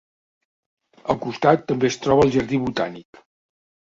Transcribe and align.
Al 1.13 1.19
costat 1.25 1.67
també 1.71 1.89
es 1.93 1.97
troba 2.05 2.25
el 2.29 2.33
Jardí 2.37 2.59
Botànic. 2.65 3.21